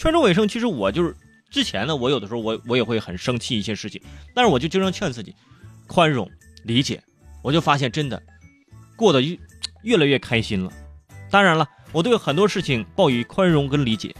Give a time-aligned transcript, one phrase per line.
[0.00, 1.14] 劝人尾生，其实我就是
[1.50, 4.00] 之前呢，我有的时候我我也会很生气一些事情，
[4.34, 5.36] 但是我就经常劝自己
[5.86, 6.26] 宽容
[6.64, 7.02] 理解，
[7.42, 8.22] 我就发现真的
[8.96, 9.38] 过得越
[9.82, 10.72] 越来越开心了。
[11.30, 14.14] 当然了，我对很多事情抱以宽容跟理解，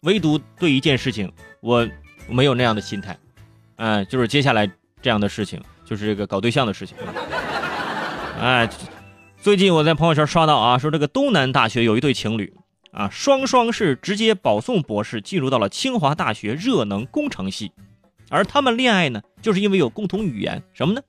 [0.00, 1.32] 唯独对一件事情
[1.62, 1.88] 我
[2.28, 3.18] 没有那样的心态，
[3.76, 4.70] 嗯、就是接下来
[5.00, 6.94] 这样的事情，就是这个搞对象的事情。
[8.38, 8.68] 哎，
[9.40, 12.52] 最近我在朋友圈刷到啊，说这个东南大学有一对情侣
[12.92, 17.70] 啊，双双是直接保送博士进入到了清华大学热能工程系，
[18.30, 21.00] 而他们恋爱呢，就是因为有共同语言，什么呢？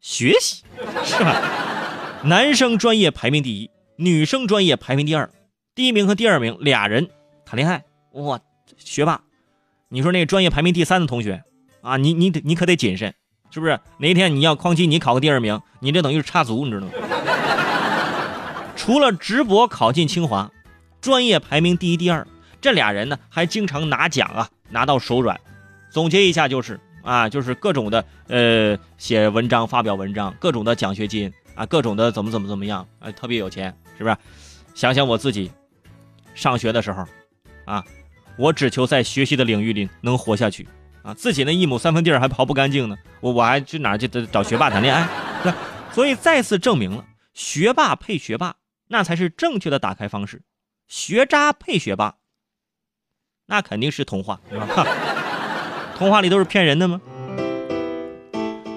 [0.00, 0.62] 学习，
[1.04, 1.40] 是吧？
[2.24, 5.30] 男生专业排名第一，女生专业排名第二，
[5.74, 7.08] 第一名和第二名俩人
[7.44, 8.40] 谈恋爱，哇，
[8.78, 9.20] 学霸！
[9.88, 11.44] 你说那个专业排名第三的同学
[11.82, 13.14] 啊，你你得你可得谨慎，
[13.50, 13.78] 是不是？
[13.98, 16.92] 哪一天你要哐叽你考个第二名，你这等于是插足，你知道吗？
[18.74, 20.50] 除了直博考进清华，
[21.06, 22.26] 专业排名第一、第二，
[22.60, 25.40] 这俩人呢还经常拿奖啊，拿到手软。
[25.88, 34.16] 总结一下就是啊，就是各种的呃写文章、发表文章，各种的奖学金啊，各种的怎么怎么怎么样啊，特别有钱，是不是？
[34.74, 35.48] 想想我自己
[36.34, 37.04] 上学的时候
[37.66, 37.84] 啊，
[38.36, 40.66] 我只求在学习的领域里能活下去
[41.04, 45.08] 啊，自己那一亩三分地儿还刨不干净呢，我我还去哪儿去找学霸谈恋爱？
[45.44, 45.52] 对，
[45.92, 48.56] 所以再次证明了学霸配学霸。
[48.88, 50.42] 那才是正确的打开方式，
[50.86, 52.14] 学渣配学霸，
[53.46, 54.86] 那肯定是童话，是吧？
[55.98, 57.00] 童话里都是骗人的吗？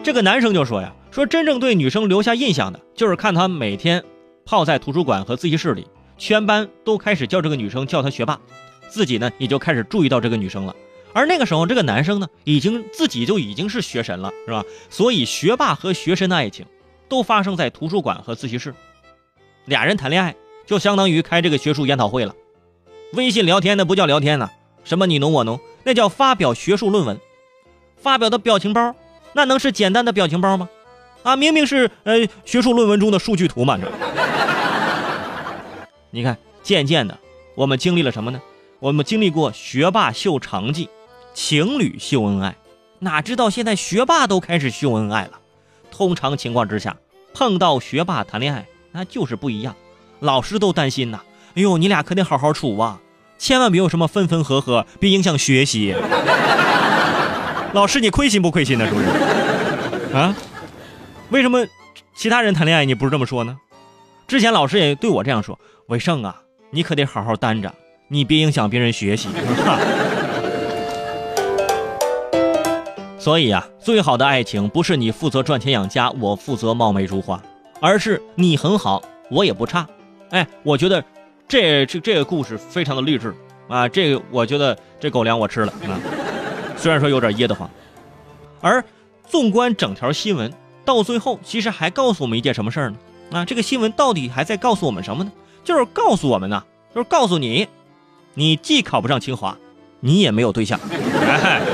[0.03, 4.03] 这个男生就说呀，说真正对女生留下印象的，就是看他每天
[4.43, 5.87] 泡在图书馆和自习室里，
[6.17, 8.39] 全班都开始叫这个女生叫他学霸，
[8.87, 10.75] 自己呢也就开始注意到这个女生了。
[11.13, 14.63] 而那个时候，这个男生呢，已经自己就已经是学神了，是吧？
[14.89, 16.65] 所以学霸和学神的爱情，
[17.07, 18.73] 都发生在图书馆和自习室。
[19.65, 20.35] 俩人谈恋爱
[20.69, 22.35] 就相当于开这个学术研讨会了，
[23.13, 24.51] 微信聊天那不叫聊天呢，
[24.83, 27.19] 什么你侬我侬，那叫发表学术论文。
[27.97, 28.93] 发表的表情包，
[29.33, 30.69] 那能是简单的表情包吗？
[31.23, 33.91] 啊，明明是呃学术论文中的数据图嘛，这。
[36.11, 37.17] 你看，渐渐的，
[37.55, 38.39] 我们经历了什么呢？
[38.79, 40.87] 我们经历过学霸秀成绩，
[41.33, 42.55] 情侣秀恩爱，
[42.99, 45.39] 哪知道现在学霸都开始秀恩爱了。
[45.89, 46.95] 通常情况之下，
[47.33, 48.67] 碰到学霸谈恋爱。
[48.91, 49.75] 那就是不一样，
[50.19, 51.21] 老师都担心呐。
[51.55, 52.99] 哎呦，你俩可得好好处啊，
[53.37, 55.95] 千万别有什么分分合合，别影响学习。
[57.73, 58.87] 老师，你亏心不亏心呢？
[58.87, 59.05] 是不是？
[60.15, 60.35] 啊？
[61.29, 61.65] 为什么
[62.15, 63.57] 其他人谈恋爱你不是这么说呢？
[64.27, 65.57] 之前老师也对我这样说
[65.89, 66.35] ：“伟盛啊，
[66.71, 67.73] 你可得好好担着，
[68.07, 69.29] 你别影响别人学习。
[73.17, 77.41] ”所以啊，最好的爱情不是你负责赚钱养家，我负责貌美如花。
[77.81, 79.87] 而是你很好，我也不差，
[80.29, 81.03] 哎，我觉得
[81.47, 83.33] 这这这个故事非常的励志
[83.67, 83.87] 啊！
[83.87, 85.99] 这个我觉得这狗粮我吃了啊，
[86.77, 87.69] 虽然说有点噎得慌。
[88.61, 88.83] 而
[89.27, 90.53] 纵观整条新闻，
[90.85, 92.97] 到最后其实还告诉我们一件什么事儿呢？
[93.31, 95.31] 啊，这个新闻到底还在告诉我们什么呢？
[95.63, 96.63] 就是告诉我们呢，
[96.93, 97.67] 就是告诉你，
[98.33, 99.57] 你既考不上清华，
[99.99, 100.79] 你也没有对象。
[100.91, 101.61] 哎